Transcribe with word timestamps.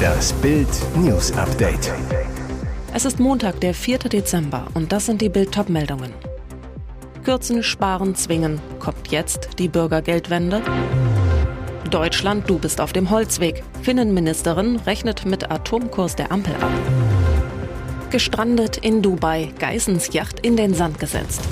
Das 0.00 0.32
Bild 0.34 0.68
News 0.96 1.32
Update. 1.32 1.92
Es 2.92 3.04
ist 3.04 3.20
Montag, 3.20 3.60
der 3.60 3.74
4. 3.74 3.98
Dezember 3.98 4.66
und 4.74 4.92
das 4.92 5.06
sind 5.06 5.20
die 5.20 5.28
Bild 5.28 5.56
meldungen 5.68 6.12
Kürzen, 7.22 7.62
sparen, 7.62 8.14
zwingen. 8.14 8.60
Kommt 8.78 9.08
jetzt 9.08 9.58
die 9.58 9.68
Bürgergeldwende? 9.68 10.62
Deutschland, 11.90 12.48
du 12.48 12.58
bist 12.58 12.80
auf 12.80 12.92
dem 12.92 13.10
Holzweg. 13.10 13.62
Finnenministerin 13.82 14.76
rechnet 14.76 15.26
mit 15.26 15.50
Atomkurs 15.50 16.16
der 16.16 16.32
Ampel 16.32 16.54
ab. 16.54 16.72
Gestrandet 18.10 18.78
in 18.78 19.02
Dubai, 19.02 19.52
Geissens 19.58 20.12
Yacht 20.12 20.40
in 20.40 20.56
den 20.56 20.74
Sand 20.74 20.98
gesetzt. 20.98 21.42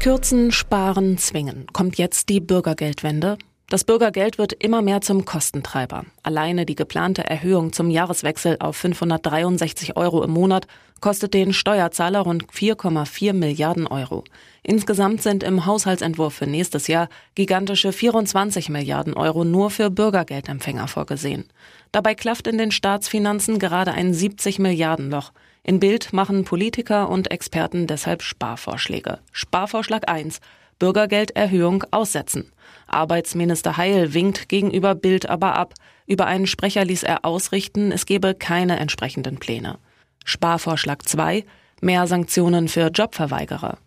Kürzen, 0.00 0.52
sparen, 0.52 1.16
zwingen. 1.16 1.66
Kommt 1.72 1.96
jetzt 1.96 2.28
die 2.28 2.40
Bürgergeldwende? 2.40 3.38
Das 3.68 3.84
Bürgergeld 3.84 4.36
wird 4.36 4.52
immer 4.52 4.82
mehr 4.82 5.00
zum 5.00 5.24
Kostentreiber. 5.24 6.04
Alleine 6.22 6.66
die 6.66 6.74
geplante 6.74 7.24
Erhöhung 7.24 7.72
zum 7.72 7.88
Jahreswechsel 7.88 8.58
auf 8.60 8.76
563 8.76 9.96
Euro 9.96 10.22
im 10.22 10.32
Monat 10.32 10.66
kostet 11.00 11.32
den 11.34 11.52
Steuerzahler 11.52 12.20
rund 12.20 12.46
4,4 12.52 13.32
Milliarden 13.32 13.86
Euro. 13.86 14.24
Insgesamt 14.62 15.22
sind 15.22 15.42
im 15.42 15.64
Haushaltsentwurf 15.64 16.34
für 16.34 16.46
nächstes 16.46 16.88
Jahr 16.88 17.08
gigantische 17.34 17.92
24 17.92 18.68
Milliarden 18.68 19.14
Euro 19.14 19.44
nur 19.44 19.70
für 19.70 19.90
Bürgergeldempfänger 19.90 20.86
vorgesehen. 20.86 21.44
Dabei 21.90 22.14
klafft 22.14 22.46
in 22.46 22.58
den 22.58 22.70
Staatsfinanzen 22.70 23.58
gerade 23.58 23.92
ein 23.92 24.12
70 24.12 24.58
Milliarden 24.58 25.10
Loch. 25.10 25.32
In 25.62 25.80
Bild 25.80 26.12
machen 26.12 26.44
Politiker 26.44 27.08
und 27.08 27.30
Experten 27.30 27.86
deshalb 27.86 28.22
Sparvorschläge. 28.22 29.20
Sparvorschlag 29.32 30.08
1. 30.08 30.40
Bürgergelderhöhung 30.78 31.84
aussetzen. 31.90 32.50
Arbeitsminister 32.86 33.76
Heil 33.76 34.14
winkt 34.14 34.48
gegenüber 34.48 34.94
Bild 34.94 35.28
aber 35.28 35.54
ab. 35.54 35.74
Über 36.06 36.26
einen 36.26 36.46
Sprecher 36.46 36.84
ließ 36.84 37.02
er 37.02 37.24
ausrichten, 37.24 37.92
es 37.92 38.06
gebe 38.06 38.34
keine 38.34 38.78
entsprechenden 38.78 39.38
Pläne. 39.38 39.78
Sparvorschlag 40.24 41.08
2. 41.08 41.44
Mehr 41.80 42.06
Sanktionen 42.06 42.68
für 42.68 42.88
Jobverweigerer. 42.88 43.78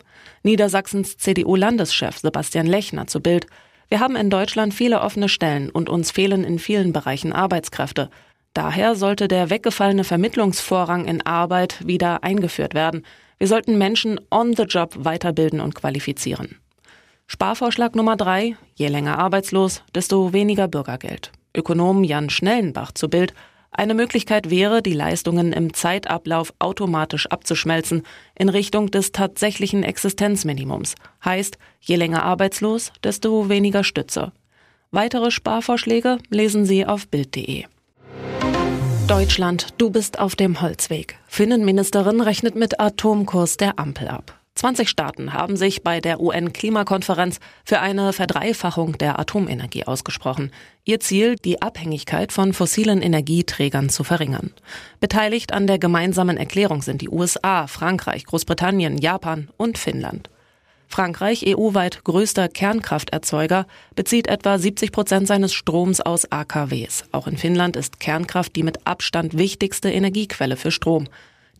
Niedersachsens 0.43 1.17
CDU-Landeschef 1.17 2.19
Sebastian 2.19 2.67
Lechner 2.67 3.07
zu 3.07 3.21
Bild. 3.21 3.47
Wir 3.89 3.99
haben 3.99 4.15
in 4.15 4.29
Deutschland 4.29 4.73
viele 4.73 5.01
offene 5.01 5.29
Stellen 5.29 5.69
und 5.69 5.89
uns 5.89 6.11
fehlen 6.11 6.43
in 6.43 6.59
vielen 6.59 6.93
Bereichen 6.93 7.33
Arbeitskräfte. 7.33 8.09
Daher 8.53 8.95
sollte 8.95 9.27
der 9.27 9.49
weggefallene 9.49 10.03
Vermittlungsvorrang 10.03 11.05
in 11.05 11.25
Arbeit 11.25 11.85
wieder 11.85 12.23
eingeführt 12.23 12.73
werden. 12.73 13.05
Wir 13.37 13.47
sollten 13.47 13.77
Menschen 13.77 14.19
on 14.31 14.55
the 14.55 14.63
job 14.63 14.95
weiterbilden 14.97 15.59
und 15.59 15.75
qualifizieren. 15.75 16.57
Sparvorschlag 17.29 17.93
Nummer 17.93 18.15
drei. 18.15 18.55
Je 18.75 18.87
länger 18.87 19.19
arbeitslos, 19.19 19.83
desto 19.93 20.31
weniger 20.31 20.69
Bürgergeld. 20.69 21.31
Ökonom 21.53 22.05
Jan 22.05 22.29
Schnellenbach 22.29 22.93
zu 22.93 23.09
Bild. 23.09 23.33
Eine 23.69 23.93
Möglichkeit 23.93 24.49
wäre, 24.49 24.81
die 24.81 24.93
Leistungen 24.93 25.51
im 25.51 25.73
Zeitablauf 25.73 26.53
automatisch 26.59 27.27
abzuschmelzen 27.27 28.03
in 28.33 28.47
Richtung 28.47 28.91
des 28.91 29.11
tatsächlichen 29.11 29.83
Existenzminimums. 29.83 30.95
Heißt, 31.23 31.57
je 31.81 31.97
länger 31.97 32.23
arbeitslos, 32.23 32.93
desto 33.03 33.49
weniger 33.49 33.83
Stütze. 33.83 34.31
Weitere 34.91 35.29
Sparvorschläge 35.29 36.19
lesen 36.29 36.65
Sie 36.65 36.85
auf 36.85 37.09
Bild.de. 37.09 37.65
Deutschland, 39.07 39.67
du 39.77 39.89
bist 39.89 40.17
auf 40.17 40.37
dem 40.37 40.61
Holzweg. 40.61 41.19
Finnenministerin 41.27 42.21
rechnet 42.21 42.55
mit 42.55 42.79
Atomkurs 42.79 43.57
der 43.57 43.77
Ampel 43.79 44.07
ab. 44.07 44.36
20 44.57 44.89
Staaten 44.89 45.33
haben 45.33 45.55
sich 45.55 45.83
bei 45.83 46.01
der 46.01 46.19
UN-Klimakonferenz 46.19 47.39
für 47.63 47.79
eine 47.79 48.11
Verdreifachung 48.11 48.97
der 48.97 49.19
Atomenergie 49.19 49.85
ausgesprochen. 49.85 50.51
Ihr 50.83 50.99
Ziel, 50.99 51.35
die 51.35 51.61
Abhängigkeit 51.61 52.31
von 52.31 52.53
fossilen 52.53 53.01
Energieträgern 53.01 53.89
zu 53.89 54.03
verringern. 54.03 54.51
Beteiligt 54.99 55.53
an 55.53 55.67
der 55.67 55.77
gemeinsamen 55.77 56.37
Erklärung 56.37 56.81
sind 56.81 57.01
die 57.01 57.09
USA, 57.09 57.67
Frankreich, 57.67 58.25
Großbritannien, 58.25 58.97
Japan 58.97 59.49
und 59.57 59.77
Finnland. 59.77 60.29
Frankreich, 60.87 61.43
EU-weit 61.45 62.03
größter 62.03 62.47
Kernkrafterzeuger, 62.47 63.67
bezieht 63.95 64.27
etwa 64.27 64.57
70 64.57 64.91
Prozent 64.91 65.27
seines 65.27 65.53
Stroms 65.53 66.01
aus 66.01 66.31
AKWs. 66.31 67.03
Auch 67.11 67.27
in 67.27 67.37
Finnland 67.37 67.75
ist 67.75 67.99
Kernkraft 67.99 68.55
die 68.55 68.63
mit 68.63 68.87
Abstand 68.87 69.37
wichtigste 69.37 69.91
Energiequelle 69.91 70.55
für 70.55 70.71
Strom. 70.71 71.07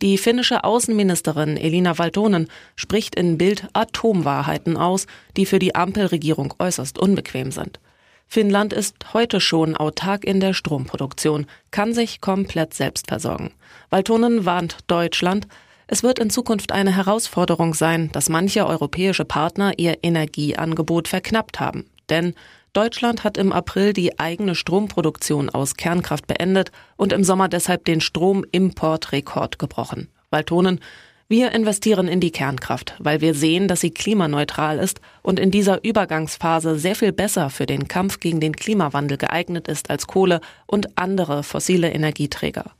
Die 0.00 0.16
finnische 0.16 0.62
Außenministerin 0.62 1.56
Elina 1.56 1.98
Valtonen 1.98 2.48
spricht 2.76 3.16
in 3.16 3.36
Bild 3.36 3.66
Atomwahrheiten 3.72 4.76
aus, 4.76 5.06
die 5.36 5.44
für 5.44 5.58
die 5.58 5.74
Ampelregierung 5.74 6.54
äußerst 6.58 6.98
unbequem 6.98 7.50
sind. 7.50 7.80
Finnland 8.28 8.72
ist 8.72 9.12
heute 9.14 9.40
schon 9.40 9.74
autark 9.74 10.24
in 10.24 10.38
der 10.38 10.52
Stromproduktion, 10.52 11.46
kann 11.70 11.94
sich 11.94 12.20
komplett 12.20 12.74
selbst 12.74 13.08
versorgen. 13.08 13.52
Valtonen 13.90 14.44
warnt 14.44 14.78
Deutschland, 14.86 15.48
es 15.88 16.02
wird 16.02 16.18
in 16.18 16.28
Zukunft 16.28 16.70
eine 16.70 16.94
Herausforderung 16.94 17.72
sein, 17.72 18.10
dass 18.12 18.28
manche 18.28 18.66
europäische 18.66 19.24
Partner 19.24 19.72
ihr 19.78 19.98
Energieangebot 20.02 21.08
verknappt 21.08 21.58
haben. 21.58 21.86
Denn 22.10 22.34
Deutschland 22.78 23.24
hat 23.24 23.36
im 23.38 23.52
April 23.52 23.92
die 23.92 24.20
eigene 24.20 24.54
Stromproduktion 24.54 25.50
aus 25.50 25.74
Kernkraft 25.74 26.28
beendet 26.28 26.70
und 26.96 27.12
im 27.12 27.24
Sommer 27.24 27.48
deshalb 27.48 27.84
den 27.84 28.00
Stromimportrekord 28.00 29.58
gebrochen. 29.58 30.06
Waltonen, 30.30 30.78
wir 31.26 31.50
investieren 31.50 32.06
in 32.06 32.20
die 32.20 32.30
Kernkraft, 32.30 32.94
weil 33.00 33.20
wir 33.20 33.34
sehen, 33.34 33.66
dass 33.66 33.80
sie 33.80 33.90
klimaneutral 33.90 34.78
ist 34.78 35.00
und 35.22 35.40
in 35.40 35.50
dieser 35.50 35.82
Übergangsphase 35.82 36.78
sehr 36.78 36.94
viel 36.94 37.10
besser 37.10 37.50
für 37.50 37.66
den 37.66 37.88
Kampf 37.88 38.20
gegen 38.20 38.38
den 38.38 38.54
Klimawandel 38.54 39.18
geeignet 39.18 39.66
ist 39.66 39.90
als 39.90 40.06
Kohle 40.06 40.40
und 40.68 40.96
andere 40.96 41.42
fossile 41.42 41.90
Energieträger. 41.90 42.70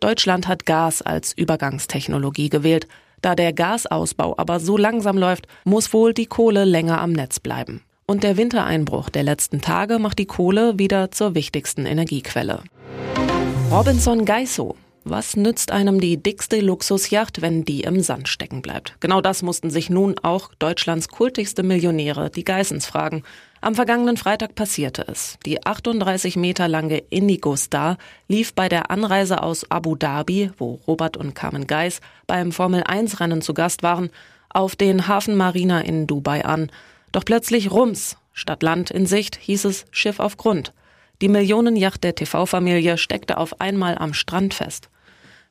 Deutschland 0.00 0.48
hat 0.48 0.66
Gas 0.66 1.00
als 1.00 1.32
Übergangstechnologie 1.32 2.48
gewählt. 2.48 2.88
Da 3.22 3.36
der 3.36 3.52
Gasausbau 3.52 4.36
aber 4.36 4.58
so 4.58 4.76
langsam 4.76 5.16
läuft, 5.16 5.46
muss 5.62 5.92
wohl 5.92 6.12
die 6.12 6.26
Kohle 6.26 6.64
länger 6.64 7.00
am 7.00 7.12
Netz 7.12 7.38
bleiben. 7.38 7.84
Und 8.10 8.24
der 8.24 8.38
Wintereinbruch 8.38 9.10
der 9.10 9.22
letzten 9.22 9.60
Tage 9.60 9.98
macht 9.98 10.18
die 10.18 10.24
Kohle 10.24 10.78
wieder 10.78 11.10
zur 11.10 11.34
wichtigsten 11.34 11.84
Energiequelle. 11.84 12.62
Robinson 13.70 14.24
Geiso. 14.24 14.76
Was 15.04 15.36
nützt 15.36 15.72
einem 15.72 16.00
die 16.00 16.16
dickste 16.16 16.60
Luxusjacht, 16.60 17.42
wenn 17.42 17.66
die 17.66 17.82
im 17.82 18.00
Sand 18.00 18.28
stecken 18.28 18.62
bleibt? 18.62 18.94
Genau 19.00 19.20
das 19.20 19.42
mussten 19.42 19.68
sich 19.68 19.90
nun 19.90 20.14
auch 20.22 20.50
Deutschlands 20.58 21.08
kultigste 21.08 21.62
Millionäre, 21.62 22.30
die 22.30 22.44
Geissens, 22.44 22.86
fragen. 22.86 23.24
Am 23.60 23.74
vergangenen 23.74 24.16
Freitag 24.16 24.54
passierte 24.54 25.06
es. 25.06 25.38
Die 25.44 25.66
38 25.66 26.36
Meter 26.36 26.66
lange 26.66 27.02
Indigo 27.10 27.56
Star 27.56 27.98
lief 28.26 28.54
bei 28.54 28.70
der 28.70 28.90
Anreise 28.90 29.42
aus 29.42 29.70
Abu 29.70 29.96
Dhabi, 29.96 30.50
wo 30.56 30.80
Robert 30.86 31.18
und 31.18 31.34
Carmen 31.34 31.66
Geiss 31.66 32.00
beim 32.26 32.52
Formel 32.52 32.84
1 32.84 33.20
Rennen 33.20 33.42
zu 33.42 33.52
Gast 33.52 33.82
waren, 33.82 34.08
auf 34.48 34.76
den 34.76 35.08
Hafen 35.08 35.36
Marina 35.36 35.82
in 35.82 36.06
Dubai 36.06 36.46
an. 36.46 36.70
Doch 37.12 37.24
plötzlich 37.24 37.70
Rums. 37.70 38.16
Statt 38.32 38.62
Land 38.62 38.90
in 38.90 39.06
Sicht 39.06 39.36
hieß 39.36 39.64
es 39.64 39.84
Schiff 39.90 40.20
auf 40.20 40.36
Grund. 40.36 40.72
Die 41.20 41.28
Millionenjacht 41.28 42.04
der 42.04 42.14
TV-Familie 42.14 42.96
steckte 42.96 43.38
auf 43.38 43.60
einmal 43.60 43.98
am 43.98 44.14
Strand 44.14 44.54
fest. 44.54 44.88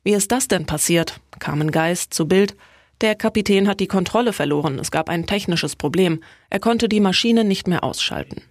Wie 0.02 0.14
ist 0.14 0.32
das 0.32 0.48
denn 0.48 0.64
passiert? 0.64 1.20
Carmen 1.38 1.70
Geist 1.70 2.14
zu 2.14 2.26
Bild. 2.26 2.56
Der 3.02 3.14
Kapitän 3.14 3.68
hat 3.68 3.80
die 3.80 3.86
Kontrolle 3.86 4.32
verloren. 4.32 4.78
Es 4.78 4.90
gab 4.90 5.10
ein 5.10 5.26
technisches 5.26 5.76
Problem. 5.76 6.22
Er 6.48 6.60
konnte 6.60 6.88
die 6.88 7.00
Maschine 7.00 7.44
nicht 7.44 7.68
mehr 7.68 7.84
ausschalten. 7.84 8.42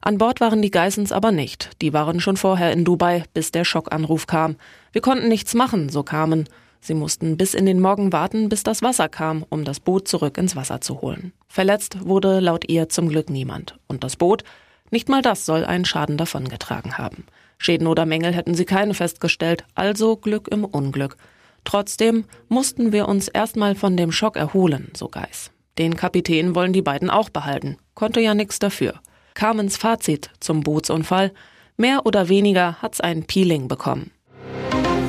An 0.00 0.18
Bord 0.18 0.40
waren 0.40 0.62
die 0.62 0.70
Geissens 0.70 1.12
aber 1.12 1.32
nicht. 1.32 1.70
Die 1.80 1.92
waren 1.92 2.20
schon 2.20 2.36
vorher 2.36 2.72
in 2.72 2.84
Dubai, 2.84 3.24
bis 3.34 3.52
der 3.52 3.64
Schockanruf 3.64 4.26
kam. 4.26 4.56
Wir 4.92 5.00
konnten 5.00 5.28
nichts 5.28 5.54
machen, 5.54 5.88
so 5.88 6.02
kamen. 6.02 6.48
Sie 6.84 6.92
mussten 6.92 7.38
bis 7.38 7.54
in 7.54 7.64
den 7.64 7.80
Morgen 7.80 8.12
warten, 8.12 8.50
bis 8.50 8.62
das 8.62 8.82
Wasser 8.82 9.08
kam, 9.08 9.46
um 9.48 9.64
das 9.64 9.80
Boot 9.80 10.06
zurück 10.06 10.36
ins 10.36 10.54
Wasser 10.54 10.82
zu 10.82 11.00
holen. 11.00 11.32
Verletzt 11.48 12.06
wurde 12.06 12.40
laut 12.40 12.68
ihr 12.68 12.90
zum 12.90 13.08
Glück 13.08 13.30
niemand. 13.30 13.78
Und 13.86 14.04
das 14.04 14.16
Boot? 14.16 14.44
Nicht 14.90 15.08
mal 15.08 15.22
das 15.22 15.46
soll 15.46 15.64
einen 15.64 15.86
Schaden 15.86 16.18
davongetragen 16.18 16.98
haben. 16.98 17.24
Schäden 17.56 17.86
oder 17.86 18.04
Mängel 18.04 18.34
hätten 18.34 18.54
sie 18.54 18.66
keine 18.66 18.92
festgestellt, 18.92 19.64
also 19.74 20.16
Glück 20.16 20.48
im 20.48 20.66
Unglück. 20.66 21.16
Trotzdem 21.64 22.26
mussten 22.48 22.92
wir 22.92 23.08
uns 23.08 23.28
erstmal 23.28 23.74
von 23.74 23.96
dem 23.96 24.12
Schock 24.12 24.36
erholen, 24.36 24.90
so 24.94 25.08
Geis. 25.08 25.52
Den 25.78 25.96
Kapitän 25.96 26.54
wollen 26.54 26.74
die 26.74 26.82
beiden 26.82 27.08
auch 27.08 27.30
behalten. 27.30 27.78
Konnte 27.94 28.20
ja 28.20 28.34
nichts 28.34 28.58
dafür. 28.58 29.00
Carmens 29.32 29.78
Fazit 29.78 30.28
zum 30.38 30.60
Bootsunfall. 30.60 31.32
Mehr 31.78 32.04
oder 32.04 32.28
weniger 32.28 32.82
hat's 32.82 33.00
ein 33.00 33.24
Peeling 33.24 33.68
bekommen. 33.68 34.10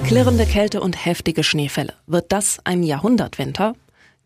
Klirrende 0.08 0.46
Kälte 0.46 0.82
und 0.82 1.04
heftige 1.04 1.44
Schneefälle. 1.44 1.94
Wird 2.06 2.32
das 2.32 2.60
ein 2.64 2.84
Jahrhundertwinter? 2.84 3.76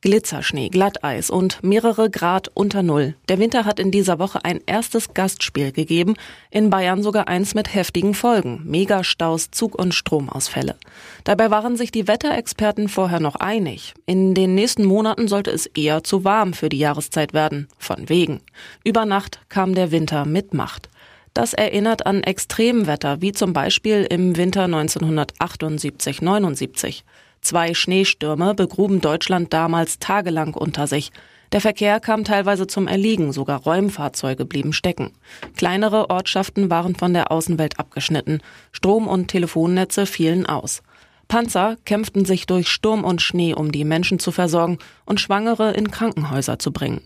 Glitzerschnee, 0.02 0.68
Glatteis 0.68 1.30
und 1.30 1.64
mehrere 1.64 2.10
Grad 2.10 2.50
unter 2.54 2.84
Null. 2.84 3.16
Der 3.30 3.40
Winter 3.40 3.64
hat 3.64 3.80
in 3.80 3.90
dieser 3.90 4.20
Woche 4.20 4.44
ein 4.44 4.60
erstes 4.66 5.14
Gastspiel 5.14 5.72
gegeben, 5.72 6.16
in 6.52 6.70
Bayern 6.70 7.02
sogar 7.02 7.30
eins 7.30 7.56
mit 7.56 7.74
heftigen 7.74 8.14
Folgen. 8.14 8.62
Megastaus, 8.66 9.52
Zug- 9.52 9.80
und 9.80 9.94
Stromausfälle. 9.94 10.76
Dabei 11.24 11.50
waren 11.50 11.78
sich 11.78 11.92
die 11.92 12.10
Wetterexperten 12.10 12.90
vorher 12.90 13.22
noch 13.22 13.36
einig. 13.36 13.94
In 14.06 14.34
den 14.34 14.56
nächsten 14.56 14.84
Monaten 14.84 15.30
sollte 15.30 15.52
es 15.52 15.66
eher 15.66 16.04
zu 16.04 16.26
warm 16.26 16.54
für 16.54 16.68
die 16.68 16.80
Jahreszeit 16.80 17.34
werden. 17.34 17.70
Von 17.78 18.10
wegen. 18.10 18.42
Über 18.84 19.06
Nacht 19.06 19.40
kam 19.48 19.76
der 19.76 19.92
Winter 19.92 20.26
mit 20.26 20.54
Macht. 20.54 20.90
Das 21.34 21.54
erinnert 21.54 22.06
an 22.06 22.22
Extremwetter, 22.24 23.22
wie 23.22 23.32
zum 23.32 23.54
Beispiel 23.54 24.06
im 24.10 24.36
Winter 24.38 24.66
1978-79. 24.66 27.02
Zwei 27.42 27.74
Schneestürme 27.74 28.54
begruben 28.56 29.02
Deutschland 29.02 29.54
damals 29.54 30.00
tagelang 30.00 30.54
unter 30.54 30.88
sich. 30.88 31.12
Der 31.52 31.62
Verkehr 31.62 32.00
kam 32.00 32.24
teilweise 32.24 32.68
zum 32.68 32.88
Erliegen, 32.88 33.32
sogar 33.32 33.64
Räumfahrzeuge 33.64 34.46
blieben 34.46 34.74
stecken. 34.74 35.12
Kleinere 35.56 36.10
Ortschaften 36.10 36.70
waren 36.70 36.96
von 36.96 37.14
der 37.14 37.32
Außenwelt 37.32 37.80
abgeschnitten. 37.80 38.42
Strom- 38.72 39.08
und 39.08 39.30
Telefonnetze 39.30 40.06
fielen 40.06 40.46
aus. 40.46 40.84
Panzer 41.28 41.78
kämpften 41.86 42.26
sich 42.26 42.46
durch 42.46 42.70
Sturm 42.70 43.04
und 43.04 43.22
Schnee, 43.22 43.54
um 43.54 43.72
die 43.72 43.84
Menschen 43.84 44.20
zu 44.20 44.32
versorgen 44.32 44.80
und 45.06 45.22
Schwangere 45.22 45.72
in 45.72 45.92
Krankenhäuser 45.92 46.60
zu 46.60 46.72
bringen. 46.72 47.02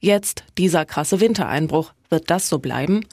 Jetzt 0.00 0.44
dieser 0.58 0.84
krasse 0.84 1.20
Wintereinbruch. 1.20 1.92
Wird 2.08 2.30
das 2.30 2.48
so 2.48 2.58
bleiben? 2.58 3.04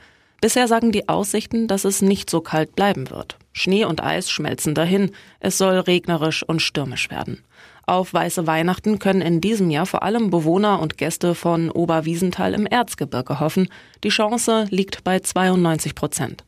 Bisher 0.41 0.67
sagen 0.67 0.91
die 0.91 1.09
Aussichten, 1.09 1.67
dass 1.67 1.83
es 1.83 2.01
nicht 2.01 2.29
so 2.29 2.41
kalt 2.41 2.75
bleiben 2.75 3.09
wird. 3.09 3.37
Schnee 3.51 3.85
und 3.85 4.01
Eis 4.03 4.29
schmelzen 4.29 4.73
dahin. 4.73 5.11
Es 5.39 5.57
soll 5.57 5.79
regnerisch 5.79 6.43
und 6.43 6.61
stürmisch 6.61 7.09
werden. 7.09 7.43
Auf 7.85 8.13
weiße 8.13 8.45
Weihnachten 8.45 8.99
können 8.99 9.21
in 9.21 9.41
diesem 9.41 9.71
Jahr 9.71 9.85
vor 9.85 10.03
allem 10.03 10.29
Bewohner 10.29 10.79
und 10.79 10.97
Gäste 10.97 11.33
von 11.33 11.71
Oberwiesenthal 11.71 12.53
im 12.53 12.67
Erzgebirge 12.67 13.39
hoffen. 13.39 13.67
Die 14.03 14.09
Chance 14.09 14.65
liegt 14.69 15.03
bei 15.03 15.19
92 15.19 15.95
Prozent. 15.95 16.43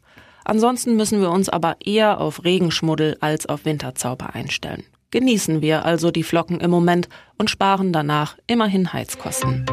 Ansonsten 0.46 0.96
müssen 0.96 1.20
wir 1.20 1.32
uns 1.32 1.50
aber 1.50 1.78
eher 1.84 2.20
auf 2.20 2.44
Regenschmuddel 2.44 3.18
als 3.22 3.48
auf 3.48 3.66
Winterzauber 3.66 4.36
einstellen. 4.36 4.84
Genießen 5.12 5.62
wir 5.62 5.84
also 5.84 6.12
die 6.12 6.24
Flocken 6.24 6.60
im 6.62 6.72
Moment 6.72 7.10
und 7.38 7.50
sparen 7.50 7.92
danach 7.92 8.38
immerhin 8.48 8.94
Heizkosten. 8.94 9.66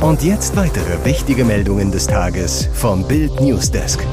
Und 0.00 0.22
jetzt 0.22 0.56
weitere 0.56 1.04
wichtige 1.04 1.44
Meldungen 1.44 1.90
des 1.90 2.06
Tages 2.06 2.68
vom 2.74 3.06
Bild 3.06 3.40
Newsdesk. 3.40 4.06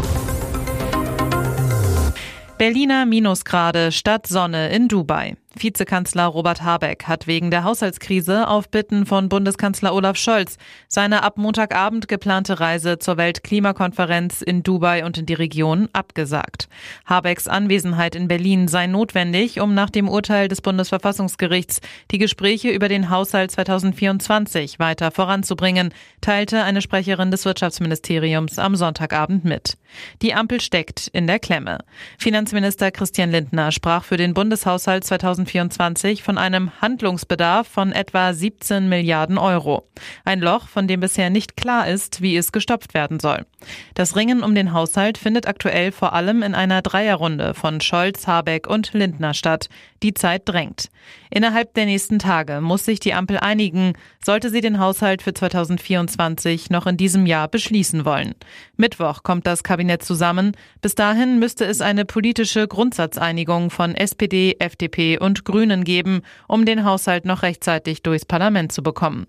Berliner 2.58 3.06
Minusgrade 3.06 3.92
statt 3.92 4.28
Sonne 4.28 4.70
in 4.70 4.88
Dubai. 4.88 5.36
Vizekanzler 5.56 6.28
Robert 6.28 6.64
Habeck 6.64 7.08
hat 7.08 7.28
wegen 7.28 7.52
der 7.52 7.66
Haushaltskrise 7.66 8.48
auf 8.48 8.70
Bitten 8.70 9.06
von 9.06 9.28
Bundeskanzler 9.28 9.94
Olaf 9.94 10.16
Scholz 10.16 10.58
seine 10.88 11.24
ab 11.24 11.38
Montagabend 11.38 12.08
geplante 12.08 12.62
Reise 12.62 13.00
zur 13.00 13.18
Weltklimakonferenz 13.18 14.42
in 14.42 14.64
Dubai 14.64 15.06
und 15.06 15.18
in 15.18 15.26
die 15.26 15.34
Region 15.34 15.90
abgesagt. 15.92 16.70
Habecks 17.06 17.50
Anwesenheit 17.50 18.16
in 18.16 18.30
Berlin 18.30 18.70
sei 18.70 18.88
notwendig, 18.88 19.60
um 19.60 19.74
nach 19.74 19.90
dem 19.90 20.08
Urteil 20.08 20.48
des 20.48 20.62
Bundesverfassungsgerichts 20.62 21.82
die 22.12 22.18
Gespräche 22.18 22.70
über 22.70 22.88
den 22.88 23.10
Haushalt 23.10 23.52
2024 23.52 24.80
weiter 24.80 25.12
voranzubringen, 25.12 25.94
teilte 26.22 26.64
eine 26.64 26.82
Sprecherin 26.82 27.30
des 27.30 27.44
Wirtschaftsministeriums 27.44 28.58
am 28.58 28.78
Sonntagabend 28.78 29.44
mit. 29.44 29.78
Die 30.22 30.34
Ampel 30.34 30.62
steckt 30.62 31.08
in 31.08 31.28
der 31.28 31.40
Klemme. 31.40 31.80
Finanzminister 32.18 32.92
Christian 32.92 33.32
Lindner 33.32 33.74
sprach 33.74 34.06
für 34.06 34.18
den 34.18 34.34
Bundeshaushalt 34.34 35.04
2024 35.04 35.41
2024 35.46 36.24
von 36.24 36.38
einem 36.38 36.72
Handlungsbedarf 36.82 37.68
von 37.68 37.92
etwa 37.92 38.34
17 38.34 38.90
Milliarden 38.90 39.38
Euro. 39.38 39.88
Ein 40.26 40.40
Loch, 40.40 40.68
von 40.68 40.88
dem 40.88 41.00
bisher 41.00 41.30
nicht 41.30 41.58
klar 41.58 41.88
ist, 41.88 42.22
wie 42.22 42.36
es 42.38 42.52
gestopft 42.52 42.94
werden 42.94 43.20
soll. 43.20 43.46
Das 43.94 44.16
Ringen 44.16 44.44
um 44.44 44.56
den 44.56 44.74
Haushalt 44.74 45.18
findet 45.18 45.48
aktuell 45.48 45.92
vor 45.92 46.14
allem 46.14 46.44
in 46.44 46.56
einer 46.56 46.82
Dreierrunde 46.82 47.54
von 47.54 47.82
Scholz, 47.82 48.28
Habeck 48.28 48.68
und 48.68 48.94
Lindner 48.94 49.34
statt. 49.34 49.70
Die 50.04 50.14
Zeit 50.14 50.44
drängt. 50.46 50.90
Innerhalb 51.34 51.74
der 51.76 51.86
nächsten 51.86 52.20
Tage 52.20 52.60
muss 52.60 52.84
sich 52.84 53.00
die 53.00 53.14
Ampel 53.14 53.38
einigen, 53.38 53.94
sollte 54.24 54.50
sie 54.50 54.60
den 54.60 54.80
Haushalt 54.80 55.22
für 55.22 55.34
2024 55.34 56.70
noch 56.70 56.86
in 56.86 56.98
diesem 56.98 57.26
Jahr 57.26 57.48
beschließen 57.48 58.04
wollen. 58.04 58.36
Mittwoch 58.76 59.24
kommt 59.24 59.48
das 59.48 59.64
Kabinett 59.64 60.04
zusammen. 60.04 60.52
Bis 60.82 60.94
dahin 60.94 61.40
müsste 61.40 61.64
es 61.64 61.80
eine 61.80 62.04
politische 62.04 62.68
Grundsatzeinigung 62.68 63.70
von 63.70 63.96
SPD, 63.96 64.58
FDP 64.60 65.20
und 65.20 65.46
Grünen 65.46 65.86
geben, 65.86 66.22
um 66.50 66.66
den 66.66 66.84
Haushalt 66.84 67.24
noch 67.24 67.44
rechtzeitig 67.44 68.04
durchs 68.04 68.26
Parlament 68.26 68.74
zu 68.74 68.84
bekommen. 68.84 69.28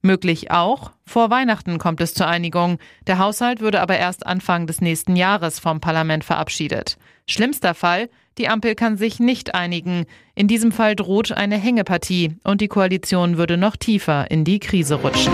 Möglich 0.00 0.50
auch, 0.50 0.92
vor 1.04 1.28
Weihnachten 1.28 1.76
kommt 1.76 2.00
es 2.00 2.14
zur 2.14 2.28
Einigung. 2.28 2.78
Der 3.06 3.18
Haushalt 3.18 3.60
würde 3.60 3.82
aber 3.82 3.98
erst 3.98 4.26
Anfang 4.26 4.66
des 4.66 4.80
nächsten 4.80 5.16
Jahres 5.16 5.58
vom 5.58 5.80
Parlament 5.80 6.24
verabschiedet. 6.24 6.96
Schlimmster 7.26 7.74
Fall, 7.74 8.08
die 8.38 8.48
Ampel 8.48 8.74
kann 8.74 8.96
sich 8.96 9.20
nicht 9.20 9.54
einigen. 9.54 10.04
In 10.34 10.48
diesem 10.48 10.72
Fall 10.72 10.96
droht 10.96 11.32
eine 11.32 11.56
Hängepartie 11.56 12.36
und 12.44 12.60
die 12.60 12.68
Koalition 12.68 13.36
würde 13.36 13.56
noch 13.56 13.76
tiefer 13.76 14.30
in 14.30 14.44
die 14.44 14.60
Krise 14.60 14.96
rutschen. 14.96 15.32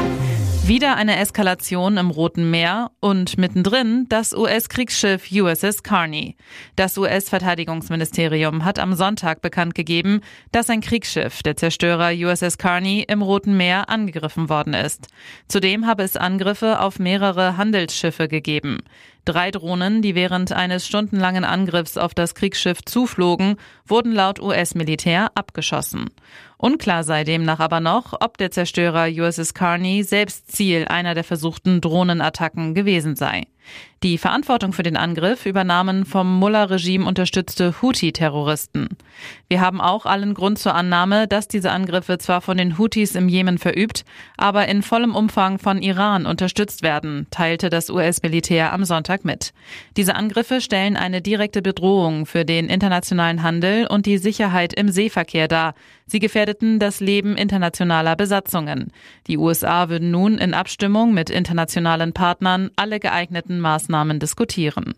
Wieder 0.69 0.97
eine 0.97 1.17
Eskalation 1.17 1.97
im 1.97 2.11
Roten 2.11 2.51
Meer 2.51 2.91
und 3.01 3.39
mittendrin 3.39 4.05
das 4.11 4.35
US-Kriegsschiff 4.35 5.33
USS 5.33 5.83
Carney. 5.83 6.37
Das 6.77 6.99
US-Verteidigungsministerium 6.99 8.67
hat 8.67 8.79
am 8.79 8.93
Sonntag 8.93 9.41
bekannt 9.41 9.75
gegeben, 9.75 10.21
dass 10.53 10.69
ein 10.69 10.83
Kriegsschiff, 10.83 11.43
der 11.43 11.57
Zerstörer 11.57 12.11
USS 12.13 12.59
Carney, 12.59 13.03
im 13.09 13.23
Roten 13.23 13.57
Meer 13.57 13.89
angegriffen 13.89 14.51
worden 14.51 14.75
ist. 14.75 15.07
Zudem 15.49 15.87
habe 15.87 16.03
es 16.03 16.19
Angriffe 16.19 16.81
auf 16.83 16.99
mehrere 16.99 17.57
Handelsschiffe 17.57 18.29
gegeben. 18.29 18.81
Drei 19.25 19.51
Drohnen, 19.51 20.03
die 20.03 20.15
während 20.15 20.53
eines 20.53 20.87
stundenlangen 20.87 21.45
Angriffs 21.45 21.97
auf 21.97 22.13
das 22.13 22.35
Kriegsschiff 22.35 22.83
zuflogen, 22.85 23.57
wurden 23.87 24.13
laut 24.13 24.39
US-Militär 24.39 25.31
abgeschossen. 25.35 26.11
Unklar 26.61 27.05
sei 27.05 27.23
demnach 27.23 27.61
aber 27.61 27.79
noch, 27.79 28.15
ob 28.21 28.37
der 28.37 28.51
Zerstörer 28.51 29.07
USS 29.09 29.55
Carney 29.55 30.03
selbst 30.03 30.51
Ziel 30.51 30.87
einer 30.87 31.15
der 31.15 31.23
versuchten 31.23 31.81
Drohnenattacken 31.81 32.75
gewesen 32.75 33.15
sei. 33.15 33.47
Die 34.05 34.17
Verantwortung 34.17 34.73
für 34.73 34.85
den 34.85 34.97
Angriff 34.97 35.45
übernahmen 35.45 36.05
vom 36.05 36.39
Mullah-Regime 36.39 37.05
unterstützte 37.05 37.83
Houthi-Terroristen. 37.83 38.91
Wir 39.49 39.61
haben 39.61 39.81
auch 39.81 40.07
allen 40.07 40.35
Grund 40.35 40.61
zur 40.61 40.77
Annahme, 40.77 41.27
dass 41.27 41.49
diese 41.49 41.73
Angriffe 41.73 42.19
zwar 42.19 42.41
von 42.41 42.59
den 42.59 42.79
Houthis 42.79 43.17
im 43.17 43.29
Jemen 43.29 43.59
verübt, 43.59 44.05
aber 44.37 44.69
in 44.69 44.83
vollem 44.83 45.17
Umfang 45.17 45.59
von 45.59 45.83
Iran 45.83 46.27
unterstützt 46.27 46.85
werden, 46.85 47.27
teilte 47.33 47.71
das 47.71 47.91
US-Militär 47.91 48.73
am 48.73 48.85
Sonntag 48.85 49.25
mit. 49.25 49.53
Diese 49.97 50.15
Angriffe 50.15 50.61
stellen 50.61 50.97
eine 50.97 51.21
direkte 51.21 51.61
Bedrohung 51.61 52.25
für 52.25 52.45
den 52.45 52.69
internationalen 52.69 53.43
Handel 53.43 53.89
und 53.89 54.07
die 54.07 54.19
Sicherheit 54.19 54.75
im 54.75 54.91
Seeverkehr 54.91 55.49
dar. 55.49 55.75
Sie 56.07 56.21
gefährdeten 56.21 56.79
das 56.79 57.01
Leben 57.01 57.37
internationaler 57.37 58.17
Besatzungen. 58.17 58.93
Die 59.27 59.37
USA 59.37 59.89
würden 59.89 60.11
nun 60.11 60.39
in 60.39 60.55
Abstimmung 60.55 61.13
mit 61.13 61.31
internationalen 61.31 62.13
Partnern 62.13 62.71
alle 62.77 63.01
geeigneten 63.01 63.58
Maßnahmen 63.61 64.21
diskutieren. 64.21 64.95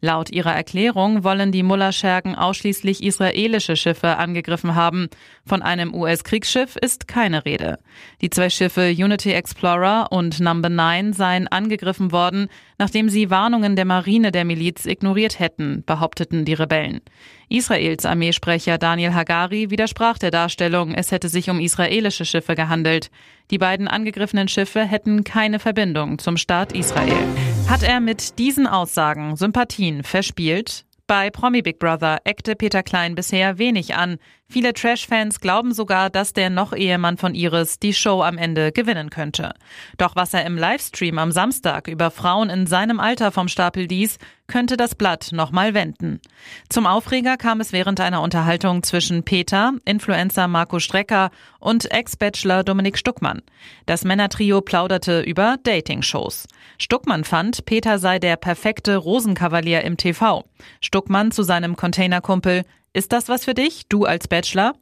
Laut 0.00 0.30
ihrer 0.30 0.52
Erklärung 0.52 1.22
wollen 1.22 1.52
die 1.52 1.62
Mullah-Schergen 1.62 2.34
ausschließlich 2.34 3.02
israelische 3.02 3.76
Schiffe 3.76 4.16
angegriffen 4.16 4.74
haben. 4.74 5.08
Von 5.46 5.62
einem 5.62 5.94
US-Kriegsschiff 5.94 6.76
ist 6.76 7.06
keine 7.06 7.44
Rede. 7.44 7.78
Die 8.20 8.30
zwei 8.30 8.50
Schiffe 8.50 8.90
Unity 8.90 9.32
Explorer 9.32 10.08
und 10.10 10.40
Number 10.40 10.68
9 10.68 11.12
seien 11.12 11.46
angegriffen 11.46 12.10
worden, 12.10 12.48
nachdem 12.78 13.08
sie 13.08 13.30
Warnungen 13.30 13.76
der 13.76 13.84
Marine 13.84 14.32
der 14.32 14.44
Miliz 14.44 14.86
ignoriert 14.86 15.38
hätten, 15.38 15.84
behaupteten 15.86 16.44
die 16.44 16.54
Rebellen. 16.54 17.00
Israels 17.48 18.04
Armeesprecher 18.04 18.78
Daniel 18.78 19.14
Hagari 19.14 19.70
widersprach 19.70 20.18
der 20.18 20.30
Darstellung, 20.30 20.94
es 20.94 21.12
hätte 21.12 21.28
sich 21.28 21.48
um 21.48 21.60
israelische 21.60 22.24
Schiffe 22.24 22.56
gehandelt. 22.56 23.10
Die 23.50 23.58
beiden 23.58 23.86
angegriffenen 23.86 24.48
Schiffe 24.48 24.84
hätten 24.84 25.22
keine 25.22 25.60
Verbindung 25.60 26.18
zum 26.18 26.36
Staat 26.36 26.72
Israel. 26.72 27.24
Hat 27.72 27.82
er 27.82 28.00
mit 28.00 28.38
diesen 28.38 28.66
Aussagen 28.66 29.34
Sympathien 29.34 30.02
verspielt? 30.02 30.84
Bei 31.06 31.30
Promi 31.30 31.62
Big 31.62 31.78
Brother 31.78 32.18
eckte 32.24 32.54
Peter 32.54 32.82
Klein 32.82 33.14
bisher 33.14 33.56
wenig 33.56 33.94
an. 33.94 34.18
Viele 34.46 34.74
Trash-Fans 34.74 35.40
glauben 35.40 35.72
sogar, 35.72 36.10
dass 36.10 36.34
der 36.34 36.50
Noch-Ehemann 36.50 37.16
von 37.16 37.34
Iris 37.34 37.78
die 37.78 37.94
Show 37.94 38.22
am 38.22 38.36
Ende 38.36 38.72
gewinnen 38.72 39.08
könnte. 39.08 39.54
Doch 39.96 40.16
was 40.16 40.34
er 40.34 40.44
im 40.44 40.58
Livestream 40.58 41.18
am 41.18 41.32
Samstag 41.32 41.88
über 41.88 42.10
Frauen 42.10 42.50
in 42.50 42.66
seinem 42.66 43.00
Alter 43.00 43.32
vom 43.32 43.48
Stapel 43.48 43.86
ließ, 43.86 44.18
könnte 44.52 44.76
das 44.76 44.94
Blatt 44.94 45.30
nochmal 45.32 45.72
wenden. 45.72 46.20
Zum 46.68 46.86
Aufreger 46.86 47.38
kam 47.38 47.62
es 47.62 47.72
während 47.72 48.00
einer 48.00 48.20
Unterhaltung 48.20 48.82
zwischen 48.82 49.22
Peter, 49.22 49.72
Influencer 49.86 50.46
Marco 50.46 50.78
Strecker 50.78 51.30
und 51.58 51.90
Ex-Bachelor 51.90 52.62
Dominik 52.62 52.98
Stuckmann. 52.98 53.40
Das 53.86 54.04
Männertrio 54.04 54.60
plauderte 54.60 55.22
über 55.22 55.56
Dating-Shows. 55.62 56.48
Stuckmann 56.76 57.24
fand, 57.24 57.64
Peter 57.64 57.98
sei 57.98 58.18
der 58.18 58.36
perfekte 58.36 58.98
Rosenkavalier 58.98 59.84
im 59.84 59.96
TV. 59.96 60.44
Stuckmann 60.82 61.30
zu 61.30 61.44
seinem 61.44 61.74
Containerkumpel, 61.74 62.64
Ist 62.92 63.12
das 63.12 63.30
was 63.30 63.46
für 63.46 63.54
dich, 63.54 63.88
du 63.88 64.04
als 64.04 64.28
Bachelor? 64.28 64.74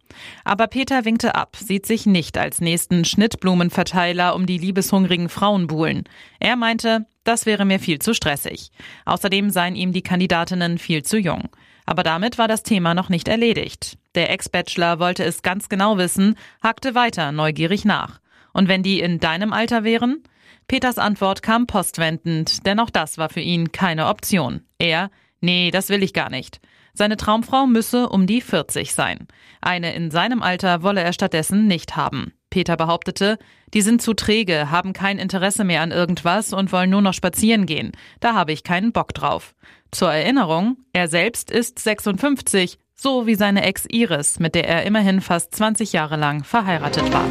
Aber 0.43 0.67
Peter 0.67 1.05
winkte 1.05 1.37
ab, 1.37 1.57
sieht 1.57 1.87
sich 1.87 2.07
nicht 2.07 2.37
als 2.39 2.61
nächsten 2.61 3.05
Schnittblumenverteiler 3.05 4.35
um 4.35 4.47
die 4.47 4.59
liebeshungrigen 4.59 5.29
Frauen 5.29 5.69
buhlen. 5.69 6.03
Er 6.41 6.57
meinte, 6.57 7.07
das 7.25 7.47
wäre 7.47 7.65
mir 7.65 7.79
viel 7.79 7.99
zu 7.99 8.15
stressig. 8.15 8.71
Außerdem 9.05 9.51
seien 9.51 9.77
ihm 9.77 9.93
die 9.93 10.03
Kandidatinnen 10.03 10.79
viel 10.79 11.03
zu 11.03 11.19
jung. 11.19 11.49
Aber 11.87 12.03
damit 12.03 12.39
war 12.39 12.49
das 12.49 12.63
Thema 12.63 12.95
noch 12.95 13.09
nicht 13.09 13.29
erledigt. 13.29 13.99
Der 14.15 14.31
Ex-Bachelor 14.31 14.99
wollte 14.99 15.25
es 15.25 15.43
ganz 15.43 15.69
genau 15.69 15.99
wissen, 15.99 16.37
hakte 16.63 16.95
weiter 16.95 17.33
neugierig 17.33 17.85
nach. 17.85 18.21
Und 18.53 18.69
wenn 18.69 18.83
die 18.83 19.01
in 19.01 19.21
deinem 19.21 19.53
Alter 19.53 19.85
wären? 19.85 20.23
Peters 20.67 20.99
Antwort 20.99 21.43
kam 21.43 21.67
postwendend, 21.67 22.65
denn 22.67 22.79
auch 22.79 22.91
das 22.91 23.19
war 23.19 23.29
für 23.29 23.41
ihn 23.41 23.73
keine 23.73 24.07
Option. 24.07 24.63
Er, 24.79 25.11
nee, 25.41 25.71
das 25.71 25.89
will 25.89 26.03
ich 26.03 26.13
gar 26.13 26.31
nicht. 26.31 26.61
Seine 26.93 27.17
Traumfrau 27.17 27.67
müsse 27.67 28.09
um 28.09 28.27
die 28.27 28.41
40 28.41 28.95
sein. 28.95 29.27
Eine 29.61 29.95
in 29.95 30.11
seinem 30.11 30.43
Alter 30.43 30.83
wolle 30.83 31.03
er 31.03 31.13
stattdessen 31.13 31.67
nicht 31.67 31.97
haben. 31.97 32.33
Peter 32.51 32.77
behauptete, 32.77 33.39
die 33.73 33.81
sind 33.81 34.03
zu 34.03 34.15
träge, 34.15 34.71
haben 34.71 34.93
kein 34.93 35.19
Interesse 35.19 35.65
mehr 35.65 35.83
an 35.83 35.93
irgendwas 35.93 36.53
und 36.53 36.73
wollen 36.73 36.91
nur 36.91 37.03
noch 37.03 37.15
spazieren 37.15 37.67
gehen. 37.67 37.93
Da 38.19 38.35
habe 38.35 38.53
ich 38.53 38.65
keinen 38.65 38.93
Bock 38.93 39.15
drauf. 39.15 39.55
Zur 39.91 40.13
Erinnerung, 40.13 40.77
er 40.93 41.09
selbst 41.09 41.51
ist 41.51 41.79
56, 41.79 42.79
so 42.95 43.27
wie 43.27 43.35
seine 43.35 43.65
Ex 43.65 43.87
Iris, 43.89 44.39
mit 44.39 44.55
der 44.55 44.69
er 44.69 44.85
immerhin 44.85 45.21
fast 45.21 45.55
20 45.55 45.93
Jahre 45.93 46.17
lang 46.17 46.45
verheiratet 46.45 47.13
war. 47.13 47.27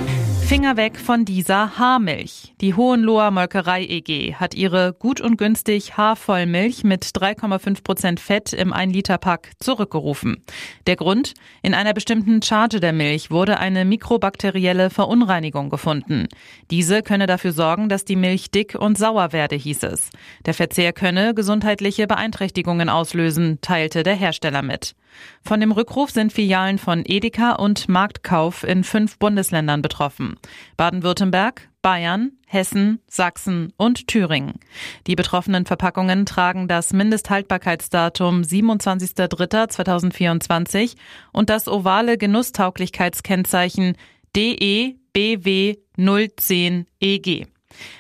Finger 0.50 0.78
weg 0.78 0.98
von 0.98 1.26
dieser 1.26 1.78
Haarmilch. 1.78 2.56
Die 2.60 2.74
Hohenloher 2.74 3.30
Molkerei 3.30 3.86
EG 3.86 4.34
hat 4.34 4.56
ihre 4.56 4.94
gut 4.94 5.22
und 5.22 5.38
günstig 5.38 5.96
Haarvollmilch 5.96 6.84
mit 6.84 7.06
3,5 7.06 7.84
Prozent 7.84 8.20
Fett 8.20 8.54
im 8.54 8.74
1-Liter-Pack 8.74 9.52
zurückgerufen. 9.60 10.44
Der 10.88 10.96
Grund? 10.96 11.36
In 11.62 11.76
einer 11.76 11.94
bestimmten 11.94 12.42
Charge 12.42 12.80
der 12.80 12.94
Milch 12.94 13.30
wurde 13.30 13.60
eine 13.60 13.86
mikrobakterielle 13.86 14.90
Verunreinigung 14.90 15.70
gefunden. 15.70 16.28
Diese 16.72 17.04
könne 17.04 17.28
dafür 17.28 17.52
sorgen, 17.52 17.88
dass 17.88 18.04
die 18.04 18.16
Milch 18.16 18.50
dick 18.50 18.74
und 18.74 18.98
sauer 18.98 19.32
werde, 19.34 19.56
hieß 19.56 19.84
es. 19.84 20.10
Der 20.48 20.56
Verzehr 20.56 20.94
könne 20.94 21.36
gesundheitliche 21.36 22.08
Beeinträchtigungen 22.08 22.90
auslösen, 22.90 23.60
teilte 23.62 24.02
der 24.02 24.16
Hersteller 24.16 24.64
mit. 24.64 24.96
Von 25.44 25.60
dem 25.60 25.72
Rückruf 25.72 26.12
sind 26.12 26.34
Filialen 26.34 26.78
von 26.78 27.04
Edeka 27.06 27.54
und 27.54 27.88
Marktkauf 27.90 28.64
in 28.64 28.84
fünf 28.84 29.18
Bundesländern 29.20 29.82
betroffen. 29.82 30.39
Baden-Württemberg, 30.78 31.70
Bayern, 31.82 32.34
Hessen, 32.46 33.00
Sachsen 33.08 33.74
und 33.78 34.08
Thüringen. 34.08 34.60
Die 35.08 35.16
betroffenen 35.16 35.66
Verpackungen 35.66 36.26
tragen 36.26 36.68
das 36.68 36.94
Mindesthaltbarkeitsdatum 36.94 38.42
27.03.2024 38.42 40.96
und 41.32 41.50
das 41.50 41.68
ovale 41.68 42.18
Genusstauglichkeitskennzeichen 42.18 43.96
DEBW 44.36 45.78
010 45.98 46.86
EG. 47.00 47.48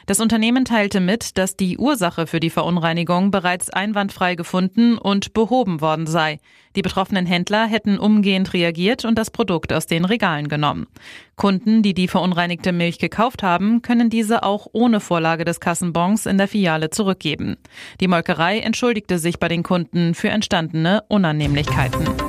Das 0.06 0.20
Unternehmen 0.20 0.66
teilte 0.66 1.00
mit, 1.00 1.38
dass 1.38 1.56
die 1.56 1.78
Ursache 1.78 2.28
für 2.28 2.40
die 2.40 2.50
Verunreinigung 2.50 3.32
bereits 3.32 3.70
einwandfrei 3.70 4.36
gefunden 4.36 4.98
und 4.98 5.34
behoben 5.34 5.82
worden 5.82 6.08
sei. 6.08 6.40
Die 6.76 6.82
betroffenen 6.82 7.26
Händler 7.26 7.66
hätten 7.66 7.98
umgehend 7.98 8.54
reagiert 8.54 9.04
und 9.04 9.18
das 9.18 9.32
Produkt 9.32 9.74
aus 9.74 9.88
den 9.88 10.06
Regalen 10.06 10.48
genommen. 10.48 10.88
Kunden, 11.36 11.82
die 11.82 11.94
die 11.94 12.08
verunreinigte 12.08 12.72
Milch 12.72 13.00
gekauft 13.00 13.44
haben, 13.44 13.82
können 13.82 14.10
diese 14.10 14.44
auch 14.44 14.68
ohne 14.72 15.00
Vorlage 15.00 15.46
des 15.46 15.60
Kassenbons 15.60 16.26
in 16.26 16.38
der 16.38 16.48
Filiale 16.48 16.90
zurückgeben. 16.90 17.58
Die 18.00 18.08
Molkerei 18.08 18.60
entschuldigte 18.60 19.18
sich 19.18 19.40
bei 19.40 19.48
den 19.48 19.64
Kunden 19.64 20.14
für 20.14 20.30
entstandene 20.30 21.04
Unannehmlichkeiten. 21.08 22.29